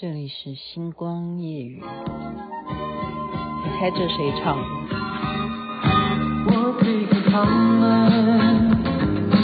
[0.00, 1.86] 这里是星光夜雨，你
[3.78, 4.64] 猜这谁唱的？
[6.48, 8.76] 我推开窗门，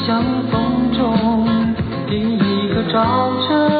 [0.04, 1.46] 像风中
[2.08, 3.79] 第一个早晨，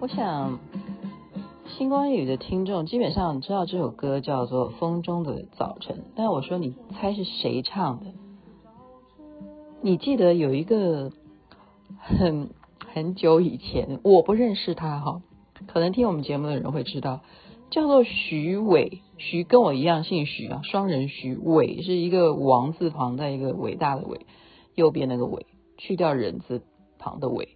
[0.00, 0.58] 我想，
[1.66, 8.06] 星光夜语的听众基本上知道这首歌叫做《风中的早晨》，但我说你猜是谁唱的？
[9.80, 11.12] 你记得有一个
[11.98, 12.50] 很
[12.92, 15.22] 很久以前，我不认识他哈，
[15.68, 17.20] 可能听我们节目的人会知道，
[17.70, 24.26] 叫做徐伟，徐跟我一样姓徐啊，双人徐伟是一个王字旁在一个伟大的伟，
[24.74, 26.62] 右边那个伟去掉人字
[26.98, 27.50] 旁的伟。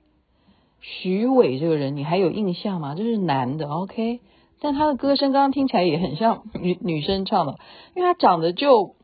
[0.80, 2.94] 徐伟这个人你还有印象吗？
[2.94, 4.20] 这是男的，OK，
[4.60, 7.58] 但他的歌声刚刚听起来也很像女女生唱的，
[7.94, 8.96] 因为他长得就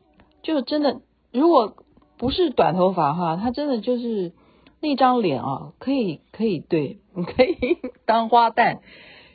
[0.43, 1.75] 就真的，如果
[2.17, 4.33] 不是短头发哈，他真的就是
[4.81, 6.99] 那张脸啊，可以可以对，
[7.35, 8.79] 可以当花旦。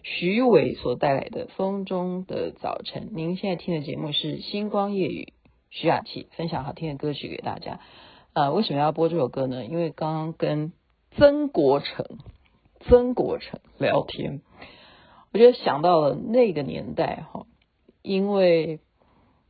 [0.07, 5.33] 徐伟所带来的《风中的早晨》，您现在听的节目是《星光夜语》，
[5.71, 7.81] 徐雅琪分享好听的歌曲给大家。
[8.35, 9.65] 呃，为什么要播这首歌呢？
[9.65, 10.75] 因为刚刚跟
[11.17, 12.05] 曾国城。
[12.81, 14.43] 曾国城聊天，
[15.33, 17.47] 我觉得想到了那个年代哈，
[18.03, 18.81] 因为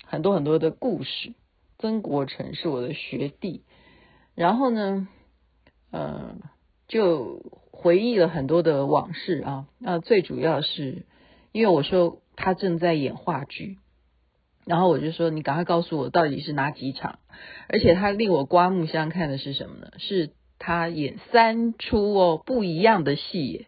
[0.05, 1.35] 很多很多的故事。
[1.79, 3.65] 曾国城是我的学弟，
[4.37, 5.09] 然后呢，
[5.91, 6.37] 呃，
[6.87, 7.43] 就
[7.75, 9.67] 回忆了很多的往事啊。
[9.79, 11.05] 那最主要是
[11.53, 13.79] 因为我说他正在演话剧，
[14.65, 17.19] 然后我就说你赶快告诉我到底是哪几场，
[17.69, 19.89] 而且他令我刮目相看的是什么呢？
[19.99, 20.31] 是。
[20.57, 23.67] 他演三出哦，不一样的戏，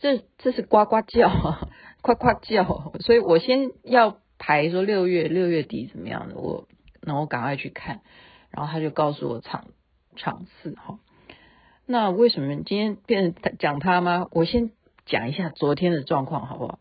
[0.00, 1.68] 这这是呱呱叫啊，
[2.02, 6.66] 呱呱叫，所以我先要排说六月六月底怎么样的，我
[7.00, 8.00] 那我赶快去看，
[8.50, 9.68] 然后他就告诉我场
[10.16, 10.98] 场次哈。
[11.86, 14.28] 那为什么今天变成讲他吗？
[14.32, 14.70] 我先
[15.06, 16.78] 讲一下昨天的状况好不好？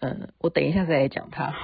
[0.00, 1.54] 嗯，我等一下再来讲他，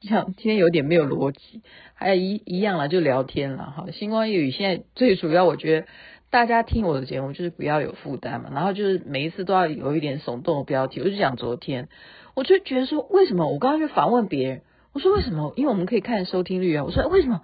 [0.00, 1.62] 这 样今天有点没有逻辑，
[1.94, 3.86] 还有一一样了，就聊天了哈。
[3.92, 5.86] 星光夜语现在最主要，我觉得。
[6.30, 11.00] 大家听我的节目就是不要有负担嘛，然后就是每一次都要有一点耸动的标题。
[11.00, 11.88] 我就讲昨天，
[12.34, 15.54] 我就觉得说，为什么我刚刚去访问别人，我说为什么？
[15.56, 16.84] 因为我们可以看收听率啊。
[16.84, 17.40] 我说为什么？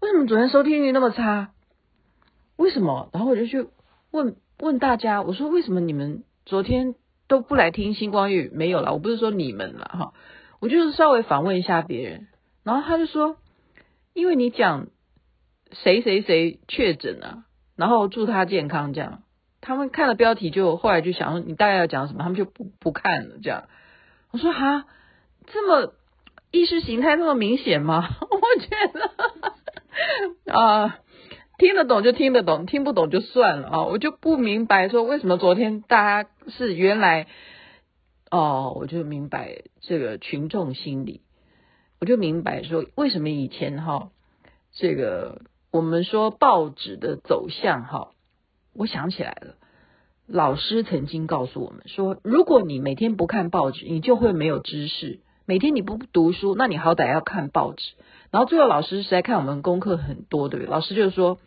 [0.00, 1.50] 为什么昨天收听率那么差？
[2.56, 3.10] 为什么？
[3.12, 3.66] 然后我就去
[4.10, 6.94] 问问大家，我说为什么你们昨天
[7.26, 8.50] 都不来听星光浴？
[8.52, 10.12] 没有啦，我不是说你们啦哈，
[10.60, 12.28] 我就是稍微访问一下别人，
[12.64, 13.36] 然后他就说，
[14.14, 14.88] 因为你讲
[15.72, 17.44] 谁谁谁确诊啊。
[17.76, 19.22] 然后祝他健康，这样
[19.60, 23.36] 他们看了标题就后来就想说你大概要讲什么，他们就不不看了。
[23.40, 23.68] 这样
[24.32, 24.86] 我说哈，
[25.46, 25.92] 这么
[26.50, 28.08] 意识形态那么明显吗？
[28.18, 28.68] 我觉
[30.44, 30.98] 得 啊、
[31.58, 33.84] 听得懂就听得懂，听不懂就算了啊。
[33.84, 37.26] 我就不明白说为什么昨天大家是原来
[38.30, 41.20] 哦，我就明白这个群众心理，
[42.00, 44.10] 我就明白说为什么以前哈
[44.72, 45.42] 这个。
[45.70, 48.12] 我们说报纸的走向，哈，
[48.72, 49.56] 我想起来了。
[50.26, 55.20] 老师曾经告诉我们说，如果你每天不看报纸，你就会没有知识。
[55.48, 57.94] 每天你不读书，那你好歹要看报纸。
[58.30, 60.70] 然后最后老师实在看我们功课很多，对不对？
[60.70, 61.38] 老师就说，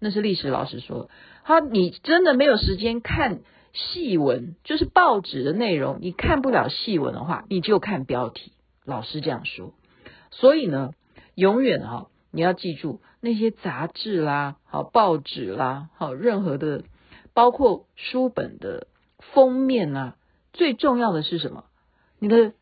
[0.00, 1.08] 那是历史老师说，
[1.44, 3.42] 他你真的没有时间看
[3.72, 8.50] 细文，就是报纸的内容，你看不了细文的话，你就看标题。
[8.84, 9.74] 老师这样说。
[10.32, 10.90] 所以呢，
[11.36, 12.08] 永远哈。
[12.32, 16.82] 你要记住那些杂志啦，好报纸啦，好任何的，
[17.32, 18.88] 包括书本的
[19.32, 20.16] 封面啊，
[20.52, 21.62] 最重要的是什么？
[22.18, 22.52] 你的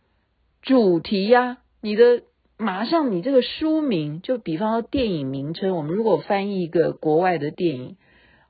[0.64, 2.22] 主题呀、你的
[2.56, 7.96] 马上你这个书名，就比方说电影名称，我们如果翻译一个国外的电影，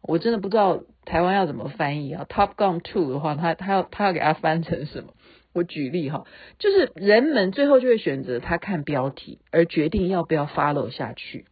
[0.00, 2.25] 我真的不知道台湾要怎么翻译啊。
[2.28, 5.12] Top Gun Two 的话，他他要他要给它翻成什么？
[5.52, 6.25] 我举例哈，
[6.61, 11.46] 就是人们最后就会选择他看标题，而决定要不要 follow 下去。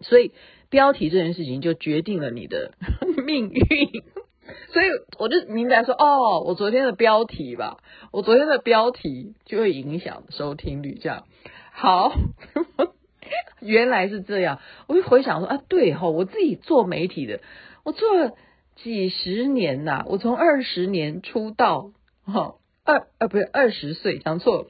[0.00, 0.32] 所以
[0.70, 2.72] 标题这件事情就决定了你的
[3.26, 4.02] 命运。
[4.72, 4.86] 所以
[5.18, 7.78] 我就明白说，哦，我昨天的标题吧，
[8.12, 11.24] 我昨天的标题就会影响收听率，这样
[11.72, 12.12] 好，
[13.60, 14.60] 原来是这样。
[14.86, 17.40] 我就回想说，啊，对吼，我自己做媒体的，
[17.84, 18.32] 我做了
[18.76, 21.92] 几十年呐，我从二十年出道，
[22.24, 22.54] 哈，
[22.84, 24.66] 二呃不是二十岁，讲错了，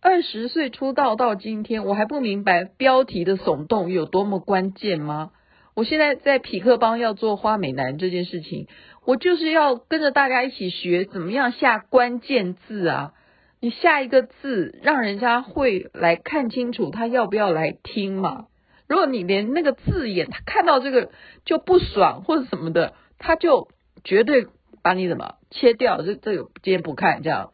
[0.00, 5.30] 二十岁出道到今天，我还不明白标题的耸动有多么关键吗？
[5.74, 8.66] 我现在在匹克邦要做花美男这件事情，
[9.04, 13.14] 我就是要跟着大家一起学怎么样下关键字啊！
[13.60, 18.46] 你下一个字，让人家会来看清楚他要不要来听嘛？
[18.88, 21.10] 如果你连那个字眼，他看到这个
[21.44, 23.68] 就不爽或者什么的，他就
[24.04, 24.46] 绝对
[24.82, 27.52] 把你怎么切掉，这这个今天不看这样，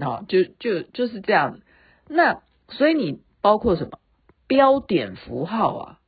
[0.00, 1.60] 啊，就就就是这样。
[2.08, 3.98] 那所以你包括什么
[4.46, 5.98] 标点符号啊？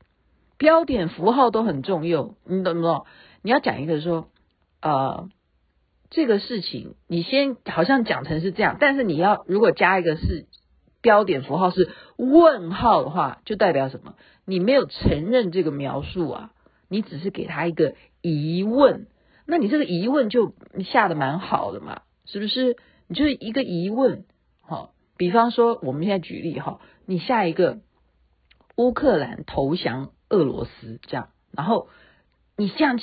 [0.58, 3.06] 标点符号都很重要，你懂不懂？
[3.42, 4.28] 你要讲一个说，
[4.80, 5.28] 呃，
[6.10, 10.46] 这个事情你先好像讲成是这样，但是你要如果加一个是
[11.00, 14.14] 标点符号是问号的话，就代表什么？
[14.44, 16.50] 你没有承认这个描述啊，
[16.88, 19.06] 你只是给他一个疑问，
[19.46, 22.76] 那你这个疑问就下的蛮好的嘛，是不是？
[23.08, 24.24] 你就是一个疑问，
[24.60, 27.78] 好，比方说我们现在举例哈，你下一个
[28.76, 30.10] 乌克兰投降。
[30.28, 31.86] 俄罗斯这样，然后
[32.56, 32.98] 你这样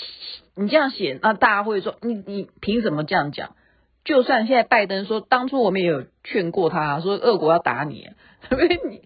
[0.55, 3.55] 你这样写，那大家会说你你凭什么这样讲？
[4.03, 8.09] 就算现在拜登说当初我们也有劝过他说俄国要打你，
[8.49, 8.79] 对不对？
[8.89, 9.01] 你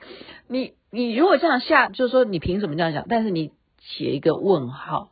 [0.47, 3.05] 你你如果这样下，就是说你凭什么这样讲？
[3.07, 5.11] 但是你写一个问号，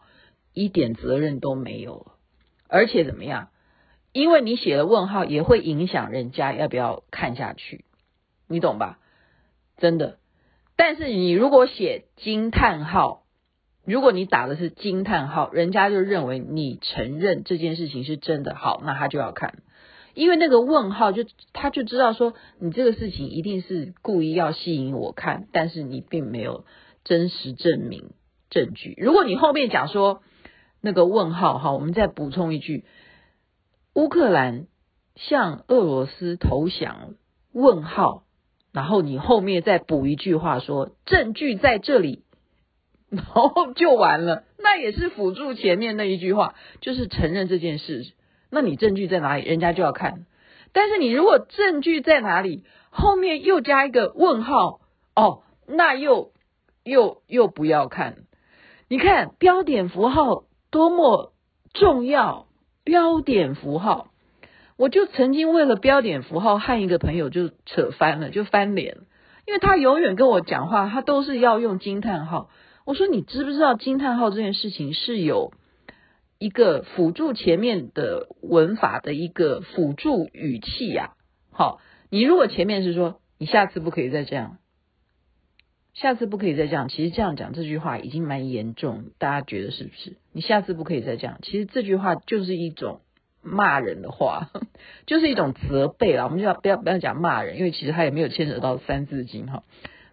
[0.53, 2.13] 一点责任都没有了，
[2.67, 3.49] 而且怎么样？
[4.11, 7.83] 因为你写了问号，也会影响人家要不要看下去，
[8.47, 8.97] 你懂吧？
[9.77, 10.17] 真的。
[10.77, 13.24] 但是你如果写惊叹号，
[13.85, 19.59] 如果你打的是惊叹号，人家就认为你承认这件事情是真的，好，那他就要看，
[20.13, 26.65] 因为那个问号就他就知道说你这个事情一定是故意要吸引我看，但是你并没有
[27.03, 28.11] 真实证明
[28.49, 28.95] 证据。
[28.97, 30.21] 如果你后面讲说
[30.81, 32.85] 那个问号，哈，我们再补充一句，
[33.93, 34.67] 乌克兰
[35.15, 37.13] 向俄罗斯投降，
[37.53, 38.23] 问号。
[38.73, 42.24] 然后你后面再补一句话说证据在这里，
[43.15, 44.43] 然后就完了。
[44.57, 48.05] 那也是辅助前面那一句话，就是承认这件事。
[48.49, 49.43] 那你证据在哪里？
[49.43, 50.25] 人家就要看。
[50.73, 54.79] 但是你如果证据在哪里，后面又加一个问号，
[55.15, 56.31] 哦，那又
[56.83, 58.17] 又又不要看。
[58.87, 61.33] 你看标点符号多么
[61.73, 62.47] 重要，
[62.83, 64.07] 标点符号。
[64.77, 68.97] 我就曾经为了标点符号和一个朋友就扯翻了，就翻脸，
[69.47, 72.49] 因为他永远跟我讲话，他都是要用惊叹号。
[72.85, 75.51] 我说你知不知道惊叹号这件事情是有
[76.39, 81.15] 一个辅助前面的文法的一个辅助语气呀？
[81.51, 84.59] 好，你如果前面是说你下次不可以再这样，
[85.93, 90.17] 下次不可以再这样，其实这样讲这句话已经蛮严重，大家觉得是不是？
[90.31, 93.01] 你下次不可以再这样，其实这句话就是一种。
[93.47, 94.49] 骂人的话，
[95.05, 96.23] 就是一种责备啦。
[96.23, 99.63] 我们就要不要不要讲骂人，因为其实他也没有牵扯到三字经哈，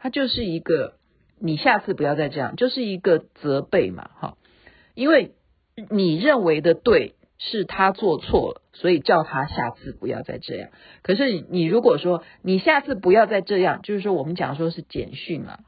[0.00, 0.96] 他就是一个
[1.42, 4.36] 你下次不要再这样，就是一个责备嘛哈。
[4.94, 5.32] 因为
[5.90, 10.70] 你认为的对是他做错了，所以叫他下次不要再这样。
[11.02, 15.58] 可是你如果说你下次不要再这样，就是说我们讲说是简讯嘛，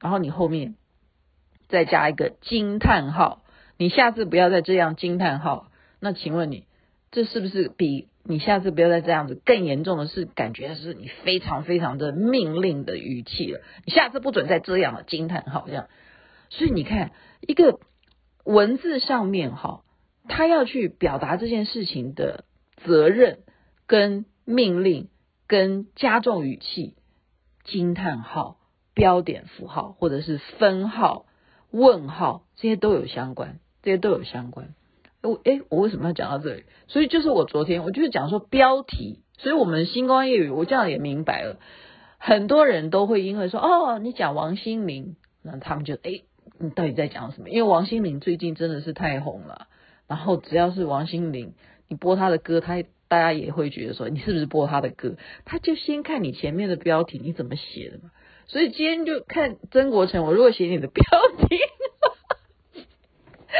[0.00, 0.74] 然后你后面
[1.68, 3.42] 再加一个惊叹号，
[3.78, 6.64] 你下次不要再这样惊叹号，那请问你？
[7.10, 13.62] 这是不是比你下次不要再这样子更严重的是，感觉是你非常非常的命令的语气了？
[13.86, 15.88] 你下次不准再这样了，惊叹号这样。
[16.50, 17.80] 所以你看，一个
[18.44, 19.82] 文字上面哈，
[20.28, 22.44] 他要去表达这件事情的
[22.84, 23.38] 责任
[23.86, 25.08] 跟命令
[25.46, 26.96] 跟加重语气，
[27.64, 28.58] 惊叹号、
[28.92, 31.24] 标点符号或者是分号、
[31.70, 34.74] 问号，这些都有相关，这些都有相关。
[35.22, 36.64] 我诶，我为什么要讲到这里？
[36.86, 41.58] 所以就是我昨天，我就是讲说标题，所以我们星光夜语，我这样也明白了。
[42.18, 46.24] 很多人都会因为说哦，你讲王心凌，那他们就诶，
[46.58, 47.48] 你到底在讲什么？
[47.48, 49.66] 因为王心凌最近真的是太红了，
[50.06, 51.54] 然后只要是王心凌，
[51.88, 55.16] 你播她的歌，他大家也会觉得说你是不是播她的歌？
[55.44, 58.10] 他就先看你前面的标题你怎么写的嘛。
[58.46, 61.04] 所以今天就看曾国城，我如果写你的标
[61.48, 61.56] 题。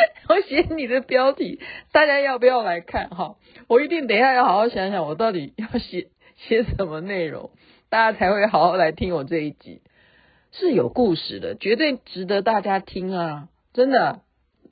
[0.28, 1.60] 我写你的标题，
[1.92, 3.36] 大家要不要来看哈？
[3.68, 7.50] 我一定等一下要好好想想，我到底要写写什么内容，
[7.88, 9.82] 大家才会好好来听我这一集。
[10.50, 13.48] 是有故事的，绝对值得大家听啊！
[13.74, 14.22] 真的，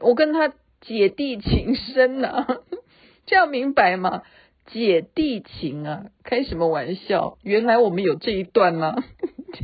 [0.00, 2.46] 我跟他姐弟情深啊。
[3.26, 4.22] 这样明白吗？
[4.66, 7.38] 姐弟情啊，开什么玩笑？
[7.42, 8.94] 原来我们有这一段吗？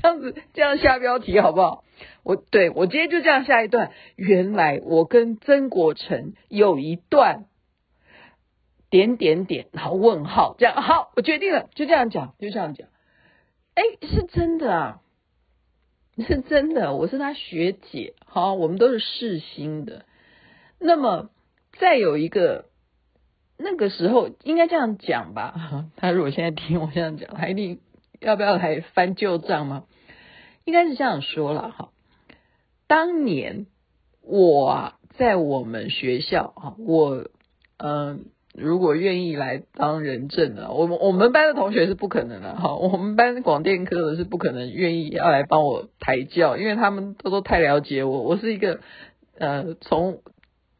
[0.01, 1.85] 这样子，这样下标题好不好？
[2.23, 3.93] 我对我今天就这样下一段。
[4.17, 7.45] 原来我跟曾国成有一段
[8.91, 12.89] 点点点，然后问号，这样好，我决定了，就这样讲，就这样讲。
[13.75, 15.01] 哎，是真的啊，
[16.19, 20.05] 是真的，我是他学姐，好，我们都是世新的。
[20.79, 21.31] 那么
[21.79, 22.67] 再有一个。
[23.65, 25.87] 那个时候应该这样讲吧？
[25.95, 27.79] 他如果现在听我这样讲，他一定
[28.23, 29.85] 要不要来翻旧账吗？
[30.65, 31.91] 应该是这样说了哈。
[32.87, 33.67] 当年
[34.23, 37.27] 我啊，在我们学校啊，我
[37.77, 42.75] 嗯、如果愿意来当人证的，我们我们班的同学是不可能的哈。
[42.77, 48.81] 我们班广电科的是不可能愿意要来帮我抬轿，因为他们都都太了解我，我是一个
[49.39, 50.21] 呃从。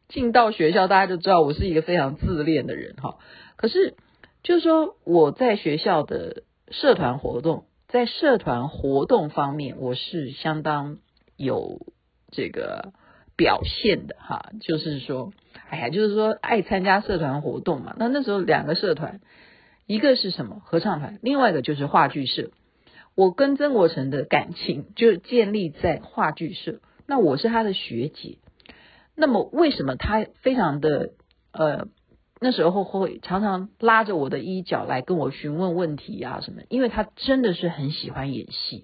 [0.09, 3.17] 进到学校，大家就知道我是一个非常自恋的人哈。
[3.55, 3.95] 可是，
[4.43, 10.97] 就是说我在学校的社团活动，在社团活动方面，我是相当
[11.37, 11.85] 有
[12.31, 12.93] 这个
[13.37, 14.51] 表现的哈。
[14.59, 15.31] 就是说，
[15.69, 17.95] 哎呀，就是说爱参加社团活动嘛。
[17.99, 19.21] 那那时候两个社团，
[19.85, 22.49] 一个是什么合唱团，另外一个就是话剧社。
[23.13, 26.79] 我跟曾国成的感情就建立在话剧社。
[27.05, 28.39] 那我是他的学姐。
[29.15, 31.11] 那么为什么他非常的
[31.51, 31.87] 呃
[32.45, 36.63] 那时候会常常拉着我的衣角来跟我询问问题啊什么？
[36.67, 38.83] 因为他真的是很喜欢演戏，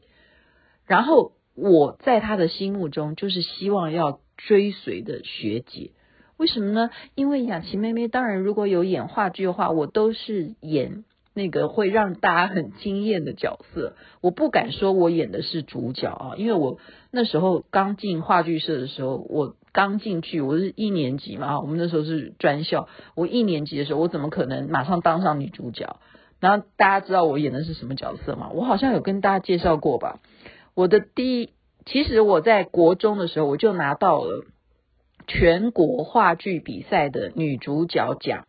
[0.85, 5.91] 然后我在他的心目中就是希望要追随的学姐。
[6.37, 6.89] 为什么呢？
[7.15, 13.93] 因为雅琪妹妹当然如果有演话剧的话，我都是演那个会让大家很惊艳的角色。
[14.21, 16.77] 我不敢说我演的是主角啊，因为我
[17.11, 19.57] 那时候刚进话剧社的时候，我。
[19.71, 22.87] 刚进去，我是一年级嘛，我们那时候是专校。
[23.15, 25.97] 我一年级的时候，我怎么可能马上当上女主角？
[26.39, 28.49] 然后大家知道我演的是什么角色吗？
[28.53, 30.19] 我好像有跟大家介绍过吧。
[30.73, 31.49] 我的第一，
[31.85, 34.45] 其实我在国中的时候，我就拿到了
[35.27, 38.47] 全国话剧比赛的女主角奖，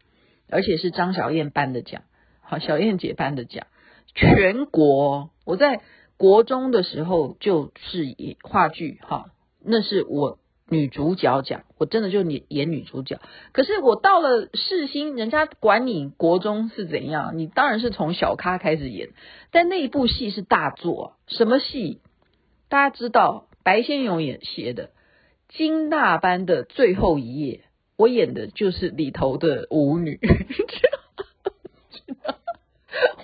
[0.48, 2.02] 而且是张小燕颁的奖，
[2.40, 3.66] 好，小燕姐颁的奖。
[4.14, 5.82] 全国，我在
[6.16, 9.26] 国中的时候就是演话剧，哈，
[9.62, 10.38] 那是我。
[10.70, 13.20] 女主角奖，我真的就演演女主角。
[13.52, 19.10] 可是我到了世新，人家管你国中是怎样，你当然是从小咖开始演。
[19.50, 22.00] 但那一部戏是大作，什么戏？
[22.68, 24.84] 大家知道，白先勇演写的
[25.48, 27.56] 《金大班的最后一夜》，
[27.96, 30.20] 我演的就是里头的舞女。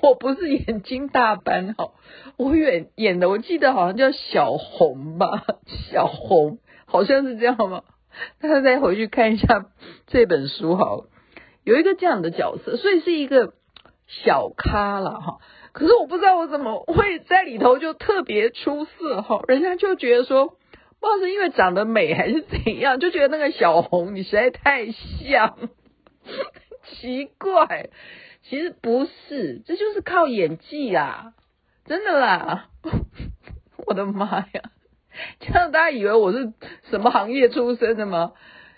[0.02, 1.92] 我不是演金大班哈，
[2.36, 5.44] 我演演的，我记得好像叫小红吧，
[5.90, 6.58] 小红。
[6.96, 7.82] 好像是这样吗？
[8.40, 9.66] 大家再回去看一下
[10.08, 11.08] 这本书好了，
[11.64, 13.52] 有一个这样的角色，所以是一个
[14.06, 15.36] 小咖了哈。
[15.72, 25.58] 可是我不知道我怎么会在里头就特别出色哈，人家就觉得说，不知道是因为长得美还是怎样，就觉得那个小红你实在太像，
[26.88, 27.90] 奇怪，
[28.44, 31.34] 其实不是，这就是靠演技啊，
[31.84, 32.70] 真的啦，
[33.86, 34.62] 我的妈呀！
[35.40, 36.52] 这样大家以为我是
[36.90, 38.32] 什么行业出身的吗？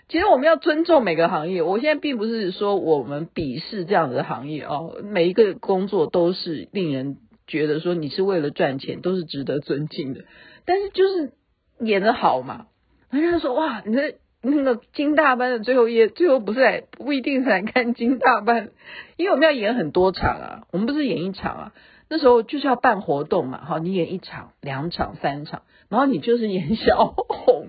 [0.07, 1.61] 其实我们要尊重每个行业。
[1.61, 10.21] 我现在并不是说我们鄙视这样子的行业哦，每一个工作都是令人觉得说你是为了赚钱，都是值得尊敬的。
[10.65, 11.31] 但是就是
[11.79, 12.65] 演得好嘛，
[13.11, 18.69] 人家说哇，你这那个金大班的最后一夜，最后不是来不一定是来看金大班，
[19.15, 21.73] 因为我们要演很多场啊，我们不是演一场啊。
[22.09, 27.67] 那时候就是要办活动嘛，好，你演一场、两场、三场，然后你就是演小红，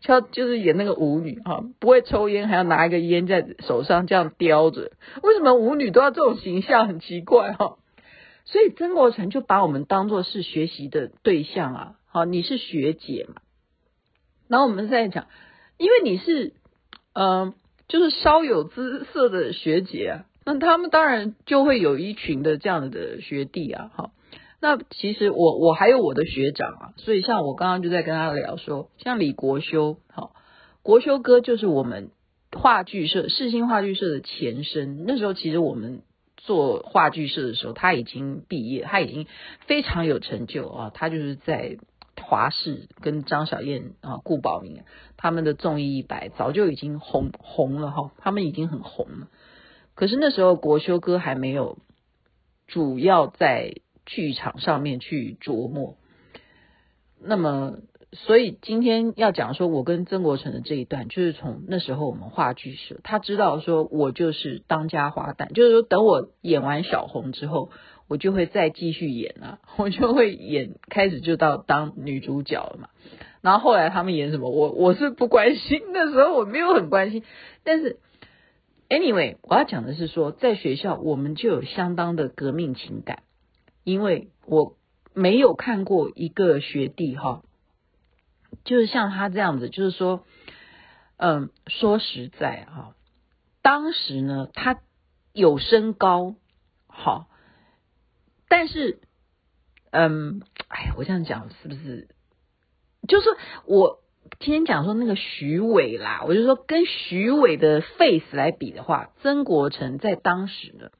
[0.00, 4.92] 就就是演那个舞女哈，不会抽烟，还要拿一个烟在手上这样叼着。
[5.22, 6.86] 为什么舞女都要这种形象？
[6.86, 7.76] 很奇怪哈。
[8.44, 13.42] 所以曾国成就把我们当做是学习的对象啊，好，你是学姐嘛，
[14.46, 15.26] 然后我们在讲，
[15.76, 16.54] 因为你是
[17.12, 17.54] 嗯、
[17.88, 20.22] 就是稍有姿色的学姐。
[20.44, 24.10] 那他们当然就会有一群的这样的学弟啊，哈。
[24.60, 30.30] 那其实我我还有我的学长啊，所以像我刚刚就在跟他聊说，像李国修，哈，
[30.82, 32.10] 国修哥就是我们
[32.50, 35.04] 话剧社世新话剧社的前身。
[35.06, 36.02] 那时候其实我们
[36.36, 39.26] 做话剧社的时候，他已经毕业，他已经
[39.66, 40.90] 非常有成就啊。
[40.92, 41.76] 他就是在
[42.20, 44.82] 华视跟张小燕啊、顾宝明
[45.16, 49.28] 他们的综艺一百早就已经红红了哈，他们已经很红了。
[49.94, 51.78] 可是那时候国修哥还没有
[52.66, 53.74] 主要在
[54.08, 55.96] 剧场上面去琢磨，
[57.22, 57.74] 那么
[58.12, 67.70] 所以今天要讲说，我跟曾国成的这一段，就是从那时候我们话剧社，他知道说我就是当家花旦，就是说等我演完小红之后，
[68.08, 72.88] 我就会再继续演啊， 我就会演，开始就到当女主角了嘛。
[73.42, 77.22] 然后后来他们演什么，我我是不关心，那时候我没有很关心。
[77.62, 77.98] 但是
[78.88, 83.22] ，anyway，我要讲的是说，在学校我们就有相当的革命情感，
[83.88, 84.76] 因为我
[85.14, 87.42] 没有看过一个学弟哈。
[88.64, 90.26] 就是像他这样子，就是说，
[91.16, 92.94] 嗯，说实在哈，
[93.62, 94.80] 当时呢，他
[95.32, 96.34] 有身高，
[96.86, 97.28] 好，
[98.48, 99.00] 但是，
[99.90, 102.08] 嗯，哎，我这样讲是不是？
[103.06, 103.28] 就是
[103.64, 104.00] 我
[104.38, 110.90] 今天讲说那个徐伟啦，我就说跟徐伟的 face 来比的话，曾国城在当时呢，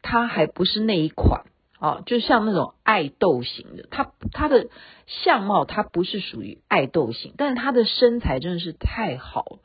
[0.00, 1.44] 他还不是那一款。
[1.80, 4.68] 哦，就像那种爱豆型的，他他的
[5.06, 9.60] 相貌他不是属于爱豆型，但是他的身材真的是太好，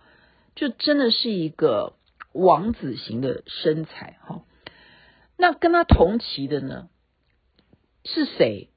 [0.56, 1.94] 就真的是一个
[2.32, 4.42] 王子型的身材哈、哦。
[5.38, 6.88] 那跟他同期的呢
[8.06, 8.70] 是谁？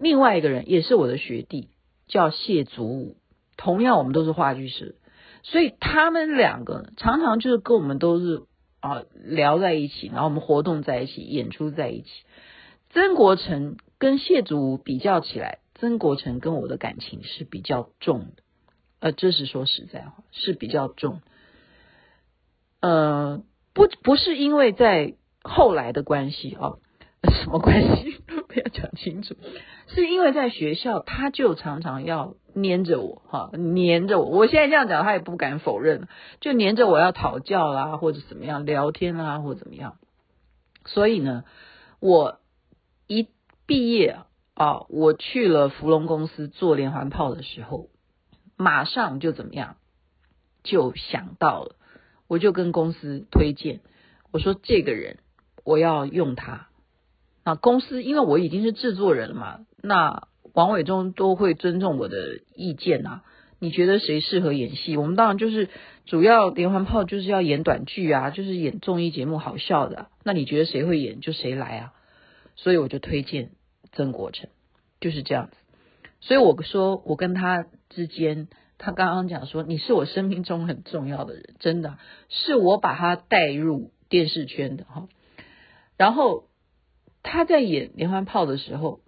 [0.00, 1.68] 另外一个人也是我的学弟，
[2.08, 3.16] 叫谢祖武，
[3.56, 4.96] 同样我们都是话剧社，
[5.44, 8.42] 所以他们两个常常就是跟我们都是
[8.80, 12.10] 啊聊在一起，然后我们活动在一起，演出在一起。
[12.92, 18.42] 曾国成跟谢祖武比较起来，曾国成跟我的感情是比较重的，
[19.00, 21.22] 呃，这是说实在话是比较重，
[22.80, 26.76] 呃，不不是因为在后来的关系啊，
[27.22, 28.20] 什么关系？
[28.26, 29.36] 不要讲清楚，
[29.86, 36.08] 是因为在学校他就常常要黏着我哈，黏着我，我现在这样讲他也不敢否认，
[36.40, 39.96] 就黏着我要讨教啦，或者怎么样聊天啦，或者怎么样，
[40.84, 41.44] 所以呢，
[41.98, 42.41] 我。
[43.14, 43.28] 一
[43.66, 44.18] 毕业
[44.54, 47.88] 啊，我去了福隆公司做连环炮的时候，
[48.56, 49.76] 马上就怎么样，
[50.62, 51.76] 就想到了，
[52.28, 53.80] 我就跟公司推荐，
[54.32, 55.18] 我说这个人
[55.64, 56.68] 我要用他。
[57.44, 63.24] 那公司因为我已经是制作人了嘛，那王伟忠都会尊重我的意见啊。
[63.58, 64.96] 你觉得谁适合演戏？
[64.96, 65.68] 我们当然就是
[66.04, 70.08] 主要连环炮就是要演短剧啊，就是演综艺节目好笑的。
[70.24, 71.92] 那你觉得谁会演就谁来啊。
[72.56, 73.50] 所以我就推荐
[73.92, 74.48] 曾国成，
[75.00, 75.56] 就是这样子。
[76.20, 85.08] 所以我说我跟他之间，他刚刚讲说你是我生命中很重要的人，真的是我把他带入电视圈的哈。
[85.96, 86.48] 然后
[87.22, 89.00] 他在演连环炮的时候，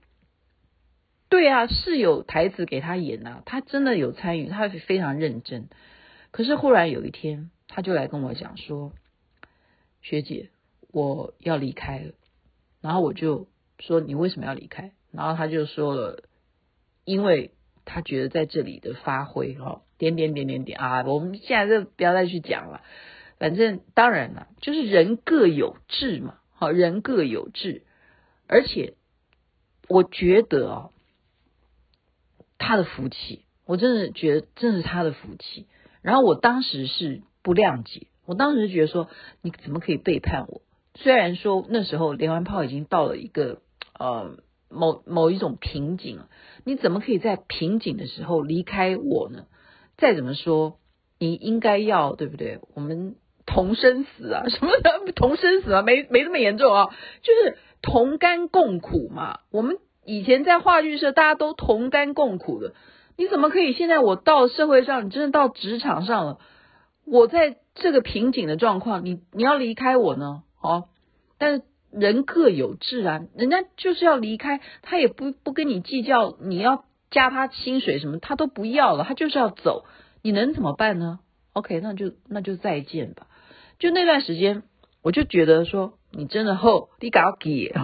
[1.28, 5.68] 对啊，是有台词给他演呐，他真的有参与，他非常认真。
[6.30, 8.92] 可是忽然有一天，他就来跟我讲说
[10.02, 10.50] ：“学姐，
[10.90, 12.12] 我要离开了。”
[12.84, 14.92] 然后我就说，你为什么要离开？
[15.10, 16.22] 然后他就说了，
[17.06, 17.52] 因为
[17.86, 22.82] 他觉得在这里的发挥哈，点点点点点啊，我们现在就不要再去讲了。
[23.38, 27.84] 反正当然了，就是人各有志嘛，好，人各有志。
[28.48, 28.92] 而且
[29.88, 30.90] 我觉得哦，
[32.58, 35.66] 他的福气，我真的觉得这是他的福气。
[36.02, 39.08] 然后我当时是不谅解，我当时觉得说，
[39.40, 40.60] 你怎么可以背叛我？
[40.94, 43.60] 虽然说那时候连环炮已经到了一个
[43.98, 44.36] 呃
[44.68, 46.20] 某某一种瓶颈，
[46.64, 49.46] 你怎么可以在瓶颈的时候离开我呢？
[49.96, 50.78] 再怎么说，
[51.18, 52.60] 你应该要对不对？
[52.74, 56.86] 我们同生死啊， 什么的同生死啊，没没这么严重啊，
[57.22, 59.40] 就是同甘共苦嘛。
[59.50, 62.72] 我们以前在话剧社，大家都同甘共苦的，
[63.16, 66.38] 你怎么可以现在我到社会上，你真的到职场上了，
[67.04, 70.43] 我在这个瓶颈的状况，你你要离开我呢？
[70.64, 70.88] 哦，
[71.36, 79.84] 但是人各有志啊，人家就是要离开，他也不不跟你计较，你要加他薪水什么，他都不要了，他就是要走，
[80.22, 81.20] 你能怎么办呢
[81.52, 83.26] ？OK，那就那就再见吧。
[83.78, 84.62] 就那段时间，
[85.02, 87.68] 我就觉得说，你真的后你搞给，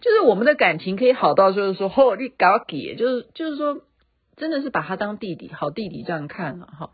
[0.00, 3.80] 就是我们的感情可以好到就是说后你搞给，就是就是说，
[4.36, 6.90] 真的是把他当弟弟，好弟弟这样看了哈。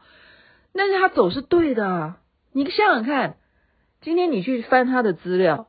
[0.73, 2.15] 但是他走是对的，
[2.53, 3.37] 你想想看。
[4.05, 5.67] 今天你去翻他的资料，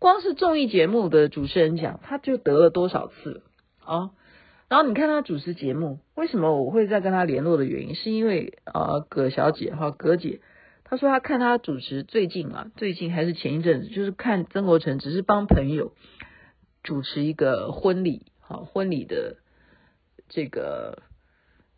[0.00, 3.44] 光是综艺节目的主持人奖，他就得了多少次
[3.84, 4.10] 啊？
[4.68, 10.40] 然后你看他主持节目，为什么我会再跟他联络的原因，是因为呃，葛小姐哈，葛姐，
[10.82, 15.92] 她说她看他主持最近啊，最近还是前一阵子，就是看曾国成只是帮朋友
[16.82, 19.36] 主持一个婚礼，好婚礼的
[20.28, 21.04] 这个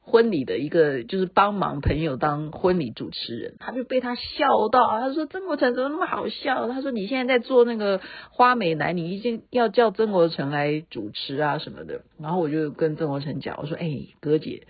[0.02, 6.66] 婚礼的一个就是帮忙朋友当婚礼主持人，他就被他笑到，他说曾国成怎么那么好笑？
[6.68, 12.00] 他说你现在在做那个花美男，你一定要叫曾国成来主持啊什么的。
[12.18, 13.88] 然后我就跟曾国成讲，我说哎，
[14.20, 14.66] 葛姐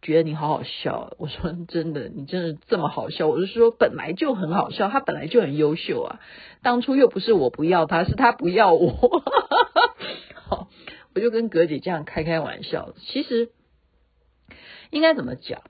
[0.00, 3.28] 觉得你好好笑，我说真的，你真的这么好笑？
[3.28, 6.20] 我就说本来就很好笑，他本来就很优秀啊，
[6.62, 9.22] 当初又不是我不要他，是他不要我。
[10.48, 10.68] 好，
[11.14, 13.50] 我就跟葛姐这样开开玩笑，其实。
[14.92, 15.62] 应该怎么讲？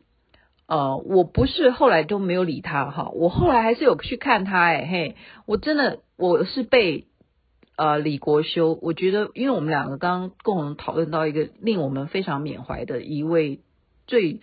[0.67, 7.07] 呃，我不是后来都没有理他哈，我后来还是有去看他哎嘿，我真的我是被
[7.77, 13.61] 呃李国修，我觉得因为我们两个刚刚共同讨论到一个令我们非常缅怀的一位
[14.07, 14.41] 最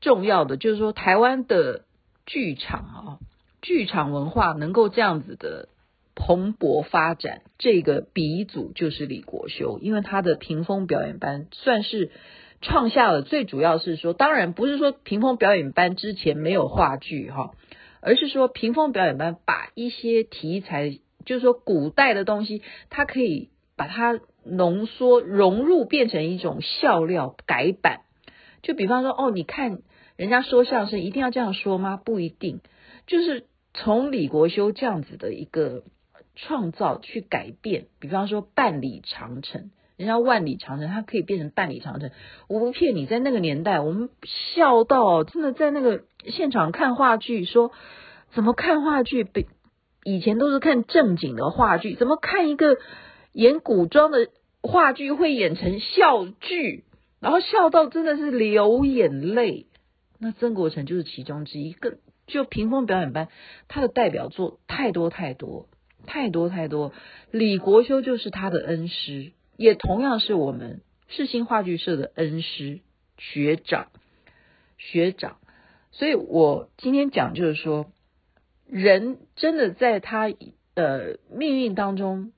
[0.00, 1.84] 重要的，就是说台湾的
[2.24, 3.18] 剧场啊，
[3.60, 5.68] 剧场文化能够这样子的
[6.14, 12.10] 蓬勃发展，这个鼻祖就是李国修，因为他的屏风表演班算是。
[12.62, 17.50] 创下了，最主要是说，当然不是说屏风表演班之前没有话剧哈，
[18.00, 28.02] 而是说屏风表演班把一些题材，就是说古代的东西，它可以把它浓缩融入，变成一种笑料改版。
[28.62, 29.82] 就比方说，哦，你看
[30.16, 31.96] 人家说相声一定要这样说吗？
[31.96, 32.60] 不一定，
[33.08, 35.82] 就是从李国修这样子的一个
[36.36, 37.86] 创造去改变。
[37.98, 39.72] 比方说半里长城。
[40.02, 42.10] 人家万里长城，它可以变成半里长城。
[42.48, 47.70] 我不骗你，在那个年代，我们笑到真的在那个现场看话剧，说
[48.32, 49.22] 怎么看话剧？
[49.22, 49.46] 比
[50.02, 52.78] 以前都是看正经的话剧，怎么看一个
[53.32, 54.26] 演古装的
[54.60, 56.82] 话剧会演成笑剧？
[57.20, 59.68] 然后笑到真的是流眼泪。
[60.18, 63.28] 那曾国城就是其中之一个，就屏风表演班，
[63.68, 65.68] 他的代表作太多太多
[66.06, 66.92] 太多太多。
[67.30, 69.30] 李国修就是他的恩师。
[69.62, 72.80] 也同样是我们世新话剧社的恩师
[73.16, 73.92] 学长
[74.76, 75.36] 学长，
[75.92, 77.86] 所以我今天讲就是说，
[78.66, 80.32] 人真的在他
[80.74, 82.32] 呃命运当中，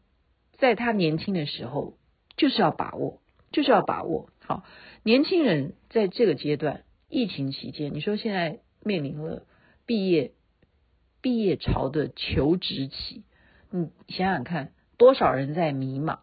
[0.58, 1.96] 在他年轻的时候，
[2.36, 4.28] 就是要把握，就是要把握。
[4.40, 4.62] 好，
[5.02, 9.46] 年轻人在这个阶段，疫情期间，你说现在面临了
[9.86, 10.32] 毕业
[11.22, 13.22] 毕业潮的求职期，
[13.70, 16.18] 你想想看，多少人在迷茫。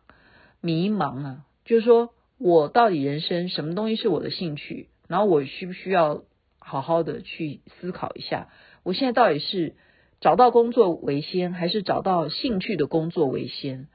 [0.62, 4.90] 迷茫啊，就是说我到底人生什么东西是我的兴趣？
[5.08, 6.24] 然后我需不需要
[6.60, 8.48] 好好的去思考一下？
[8.84, 9.76] 我现在到底是
[10.20, 13.88] 找到工作为先，还是找到兴趣的工作为先？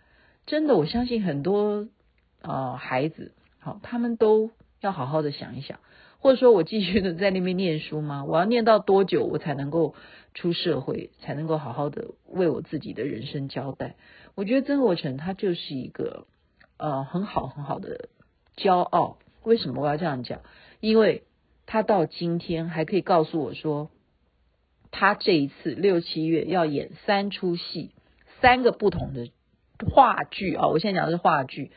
[0.44, 1.88] 真的，我相信很多
[2.42, 4.50] 啊、孩子，好，他们都
[4.81, 5.81] 要好好的想一想，
[6.18, 8.24] 或者说我继续的在那边念书吗？
[8.24, 9.94] 我要念到多久，我才能够
[10.35, 13.96] 出社会，才能够好好的为我自己的人生交代？
[14.35, 16.26] 我觉得曾国成他就是一个。
[16.78, 18.08] 呃，很好很好的
[18.56, 19.18] 骄傲。
[19.42, 20.40] 为什么我要这样讲？
[20.80, 21.22] 因为
[21.66, 23.90] 他到今天还可以告诉我说，
[24.90, 27.92] 他这一次六七月要演三出戏，
[28.40, 29.30] 三个不同的
[29.90, 30.68] 话剧啊。
[30.68, 31.70] 我现在讲的是话剧。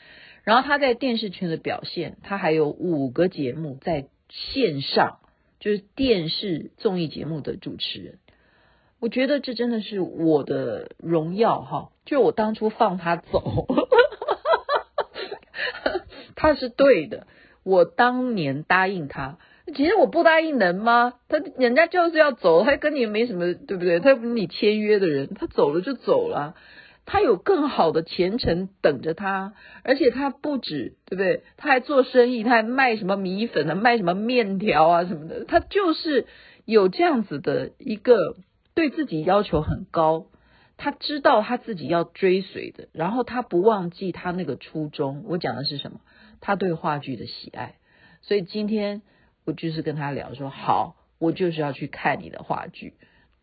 [0.43, 5.19] 然后他在电视圈的表现，他还有五个节目在线上，
[5.59, 8.19] 就是电视综艺节目的主持人。
[8.99, 11.91] 我觉得这真的是我的荣耀哈！
[12.05, 13.67] 就我当初放他走。
[16.35, 17.27] 他是对的，
[17.63, 19.37] 我当年答应他，
[19.75, 21.13] 其实我不答应能吗？
[21.27, 23.99] 他人家就是要走，他跟你没什么，对不对？
[23.99, 26.55] 他又不是你签约的人，他走了就走了，
[27.05, 29.53] 他有更好的前程等着他，
[29.83, 31.43] 而且他不止，对不对？
[31.57, 36.25] 他还做生意，他还卖什么米粉啊，卖什么面条啊什么的，他就是
[36.65, 38.37] 有这样子的一个
[38.73, 40.27] 对自己要求很高。
[40.79, 45.25] 他知道他自己要追随的，然后他不忘记他那个初衷。
[45.27, 45.99] 我讲的是什么？
[46.39, 47.75] 他对话剧的喜爱。
[48.21, 49.01] 所以今天
[49.43, 52.93] 我就是跟他聊说，好，我就是要去看你的话剧，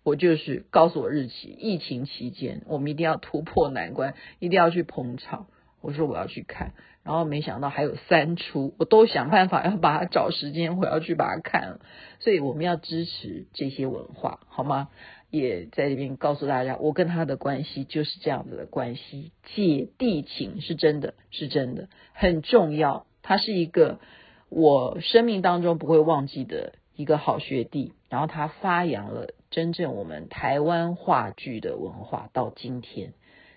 [0.02, 1.48] 我就是告诉我日期。
[1.48, 5.46] 疫情期间，我们一定要突破难关，一定要去捧场。
[5.82, 6.72] 我说我要去看，
[7.06, 11.80] 然后没想到还有三出，我都想办法要把它找时间，我要去把它看了。
[12.18, 14.88] 所以我们要支持这些文化，好吗？
[15.30, 23.06] 也在这边告诉大家，我跟他的关系就是这样子的关系，姐弟情是真的，是真的很重要。
[23.22, 24.00] 他是一个
[24.48, 33.12] 我生命当中不会忘记的一个好学弟，然后他发扬了真正我们台湾话剧的文化，到今天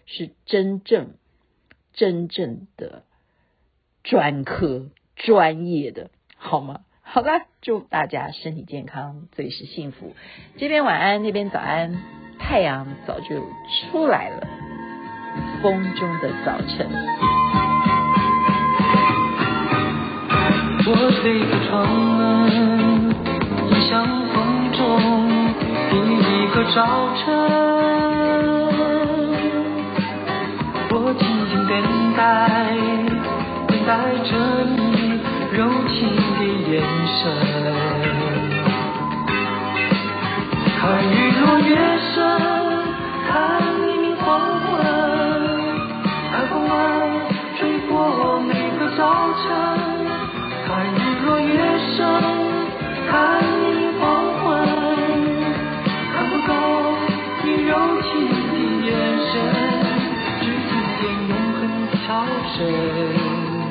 [0.05, 1.15] 是真正
[1.93, 3.03] 真正的
[4.03, 6.81] 专科专业的，好吗？
[7.01, 7.31] 好吧，
[7.61, 10.15] 祝大家身体健康，最是幸福。
[10.57, 11.97] 这边晚安，那边早安，
[12.37, 13.43] 太阳早就
[13.91, 14.47] 出来了，
[15.61, 16.87] 风中的早晨。
[20.85, 23.09] 我推开窗门，
[23.69, 24.79] 迎向风中
[25.89, 26.77] 第一个早
[27.17, 27.88] 晨。
[36.71, 37.21] 眼神。
[40.79, 41.73] 看日落月
[42.13, 42.17] 升，
[43.27, 43.29] 看
[43.81, 44.27] 黎明黄
[44.61, 44.69] 昏，
[46.31, 46.71] 看风儿
[47.57, 47.91] 吹过
[48.41, 49.01] 每个早
[49.41, 49.43] 晨。
[50.67, 51.57] 看日落月
[51.97, 51.97] 升，
[53.09, 54.05] 看黎明黄
[54.39, 54.45] 昏，
[56.13, 56.49] 看不够
[57.45, 57.69] 你柔
[58.03, 58.55] 情的
[58.85, 58.87] 眼
[59.25, 59.33] 神。
[60.39, 62.07] 只听见永恒的潮
[62.53, 62.57] 声，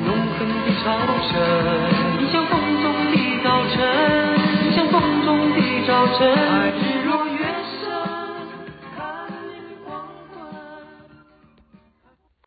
[0.05, 0.85] 永恒的潮
[1.31, 1.88] 声。
[5.89, 6.88] 早晨。